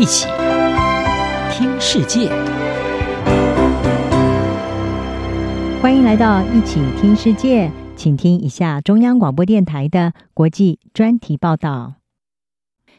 [0.00, 0.26] 一起
[1.52, 2.30] 听世界，
[5.82, 11.96] 欢迎来到一起听世界，请听一下中央广播电台的国际专题报道。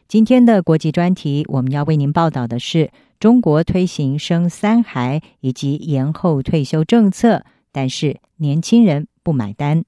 [0.07, 9.86] 今天的国际专题，我们要为您报道的是中国推行生三孩以及延后退休政策，但是年轻人不买单。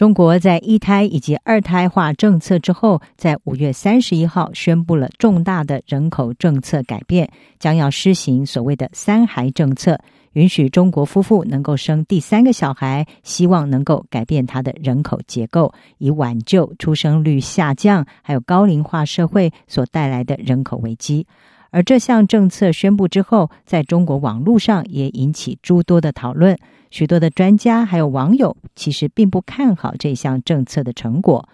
[0.00, 10.00] 中国在一胎以及二胎化政策之后，在五月三十一号宣布了重大的人口政策改变，将要施行所谓的三孩政策，
[10.32, 21.26] 允许中国夫妇能够生第三个小孩，希望能够改变他的人口结构，以挽救出生率下降还有高龄化社会所带来的人口危机。
[21.68, 26.56] 而这项政策宣布之后，在中国网络上也引起诸多的讨论。
[26.90, 31.48] 许多的专家还有网友其实并不看好这项政策的成果。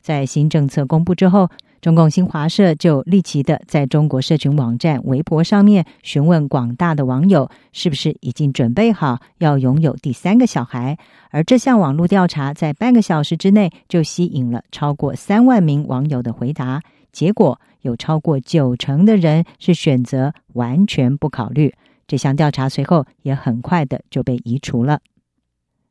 [0.00, 1.50] 在新政策公布之后，
[1.80, 10.98] 中共新华社就立即的在中国社群网站微博上面询问广大的网友，是不是已经准备好要拥有第三个小孩。
[11.30, 16.80] 而这项网络调查在半个小时之内就吸引了超过三万名网友的回答，
[17.12, 21.72] 结果有超过九成的人是选择完全不考虑。
[22.08, 24.98] 这项调查随后也很快的就被移除了。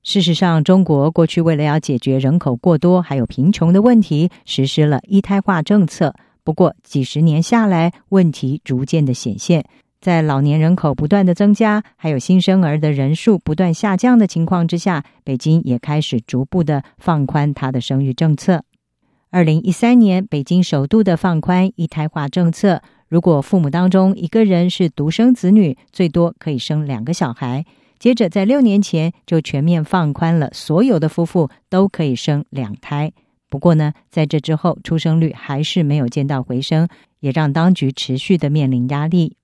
[0.04, 6.14] 事实上，中国过去为了要解决人口过多还有贫穷的问题，实施了一胎化政策。
[6.44, 9.66] 不过几十年下来，问题逐渐的显现，
[10.00, 18.64] 在老年人口不断的增加，还有新生儿的人数不断下降的情况之下，北京也开始逐步的放宽它的生育政策。
[19.30, 22.82] 二零一三年，北京首度的放宽一胎化政策。
[23.08, 27.66] 如果父母当中一个人是独生子女，最多可以生两个小孩。
[28.00, 33.12] 接着在六年前就全面放宽了，所有的夫妇都可以生两胎。
[33.50, 36.88] 不过呢，在这之后出生率还是没有见到回升，
[37.22, 39.36] 也让当局持续的面临压力。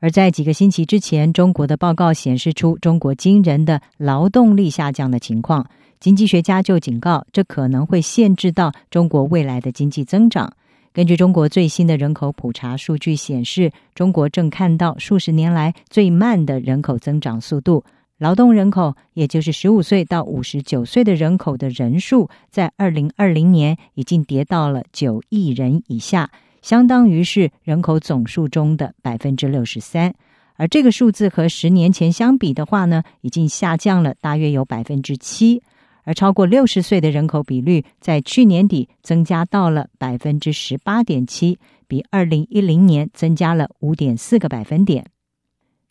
[0.00, 5.70] 而在几个星期之前，中国的报告显示出中国惊人的劳动力下降的情况，
[6.00, 10.52] 经济学家就警告，这可能会限制到中国未来的经济增长。
[10.92, 17.84] 根据中国最新的人口普查数据显示，中国正看到数十年来最慢的人口增长速度。
[18.18, 26.28] 劳动人口，也就是十五岁到五十九岁的人口的人数，在二零二零年已经跌到了九亿人以下，
[26.60, 30.12] 相当于是人口总数中的百分之六十三。
[30.56, 35.62] 而这个数字和十年前相比的话呢，已经下降了大约有百分之七。
[36.10, 41.56] 而超过六十岁的人口比率在去年底增加到了百分之十八点七，
[41.86, 45.06] 比二零一零年增加了五点四个百分点。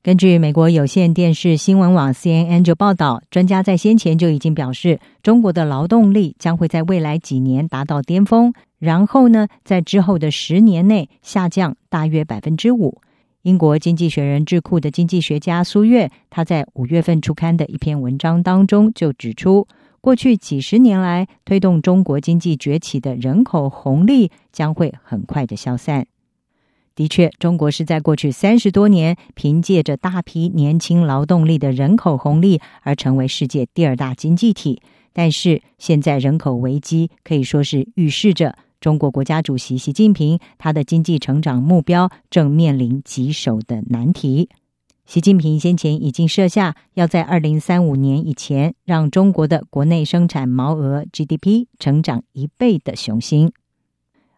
[0.03, 13.00] 根据美国有线电视新闻网 CNN 就报道，专家在先前就已经表示，中国的劳动力将会在未来几年达到巅峰，然后呢，在之后的十年内下降大约百分之五。
[13.44, 19.66] 英国经济学人智库的经济学家苏月，他在五月份出刊的一篇文章当中就指出。
[20.02, 26.08] 过去几十年来，推动中国经济崛起的人口红利将会很快的消散。
[26.96, 34.82] 的确，中国是在过去三十多年，凭借着大批年轻劳动力的人口红利而成为世界第二大经济体。
[35.14, 44.50] 但是，现在人口危机可以说是预示着中国国家主席习近平他的经济成长目标正面临棘手的难题。
[45.09, 53.52] 习近平先前已经设下要在二零三五年以前让中国的国内生产毛额 GDP 成长一倍的雄心，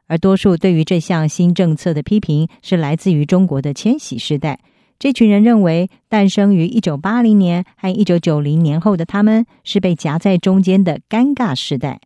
[0.08, 4.62] 而多数对于这项新政策的批评是来自于中国的千禧世代。
[4.98, 12.00] 这群人认为，诞生于一九八零年和一九九零年后的他们是被夹在中间的尴尬时代，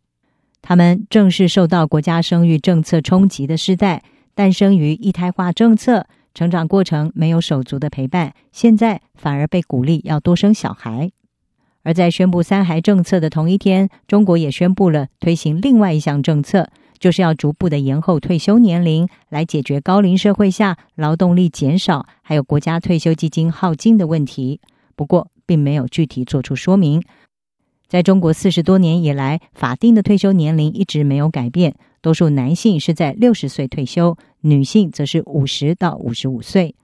[0.63, 4.01] 他们正是受到国家生育政策冲击的时代，
[4.33, 6.07] 诞生于一胎化政策。
[6.35, 11.09] 成长过程没有手足的陪伴，现在反而被鼓励要多生小孩。
[11.83, 16.69] 而在宣布三孩政策的同一天，中国也宣布了推行另外一项政策，
[16.99, 24.59] 就是要逐步的延后退休年龄，来解决高龄社会下劳动力减少，还有国家退休基金耗尽的问题。
[24.97, 27.01] 不过，并没有具体做出说明。
[27.87, 31.75] 在中国四十多年以来，法定的退休年龄一直没有改变。
[32.01, 36.75] 多数男性是在六十岁退休，女性则是五十到五十五岁。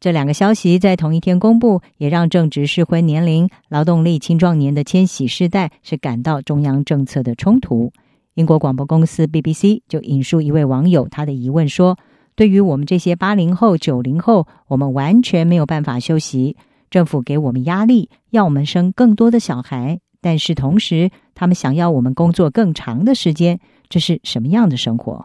[0.00, 7.92] 这两个消息在同一天公布，也让正值适婚年龄、劳动力青壮年的千禧世代是感到中央政策的冲突。
[8.34, 11.96] 英国广播公司 BBC 就引述一位网友他的疑问说
[12.34, 16.56] ：“对于我们这些八零后、九零后，我们完全没有办法休息，
[16.90, 25.24] 政府给我们压力，要我们生更多的小孩，但是同时他们想要我们工作更长的时间。”这是什么样的生活？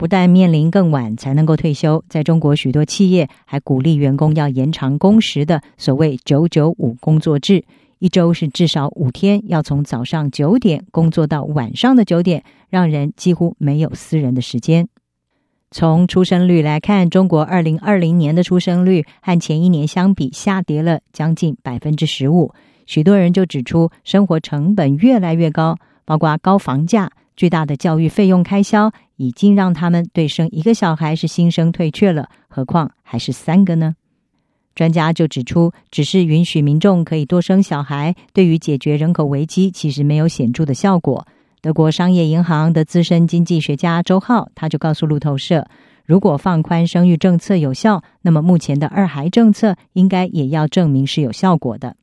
[0.00, 7.62] 不但面临更晚才能够退休，在中国许多企业还鼓励员工要延长工时的所谓“九九五”工作制，
[7.98, 14.88] 一周是至少五天，要从早上九点工作到晚上的九点，让人几乎没有私人的时间。
[15.70, 22.54] 从出生率来看，中国二零二零年的出生率和前一年相比下跌了将近百分之十五。
[22.86, 25.76] 许多人就指出，生活成本越来越高，
[26.06, 27.10] 包括高房价。
[27.36, 33.94] 巨大的教育费用开销已经让他们对生一个小孩是心生退却了，何况还是三个呢？
[34.74, 41.26] 专家就指出，只是允许民众可以多生小孩，对于解决人口危机其实没有显著的效果。
[41.60, 45.66] 德国商业银行的资深经济学家周浩他就告诉路透社，
[46.06, 51.94] 如果放宽生育政策有效，那么目前的二孩政策应该也要证明是有效果的。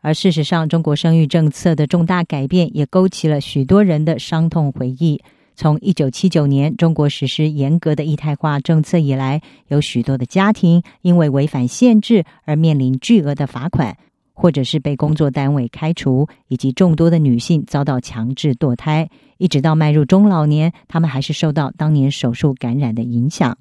[0.00, 5.22] 而事实上，中国生育政策的重大改变也勾起了许多人的伤痛回忆。
[5.56, 13.96] 从一九七九年中国实施严格的一胎化政策以来，有许多的家庭因为违反限制而面临巨额的罚款，
[14.34, 19.08] 或者是被工作单位开除，以及众多的女性遭到强制堕胎，
[19.38, 23.56] 一直到迈入中老年，他们还是受到当年手术感染的影响。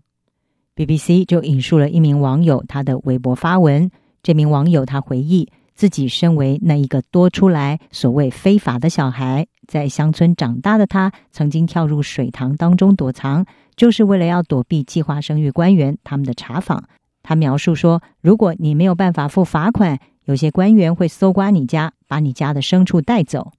[0.75, 3.89] BBC 就引述了一名网友他的微博发文，
[4.21, 5.48] 这名网友他回忆。
[5.75, 13.45] 自己身为那一个多出来所谓非法的小孩，在乡村长大的他，曾经跳入水塘当中躲藏，
[13.75, 16.83] 就是为了要躲避计划生育官员他们的查访。
[17.22, 23.51] 他描述说：“如果你没有办法付罚款，有些官员会搜刮你家，把你家的牲畜带走。”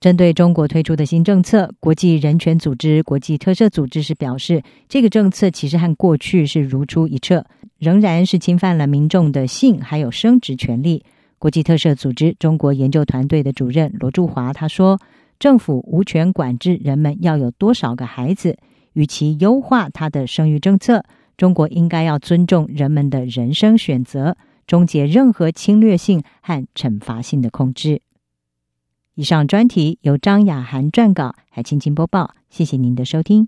[0.00, 7.44] 针对中国推出的新政策，国际人权组织国际特赦组织是表示，这个政策其实和过去是如出一辙，
[7.78, 11.04] 仍然是侵犯了民众的性还有生殖权利。
[11.46, 14.98] 国际特赦组织中国研究团队的主任罗柱华他说
[15.38, 18.58] ：“政府无权管制人们要有多少个孩子，
[18.94, 21.04] 与其优化他的生育政策，
[21.36, 28.02] 中国应该要尊重人们的人生选择，终结任何侵略性和惩罚性的控制。”
[29.14, 32.34] 以上专题由张雅涵撰稿，还青青播报。
[32.50, 33.46] 谢谢您的收听。